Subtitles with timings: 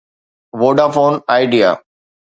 [0.59, 1.77] Vodafone Idea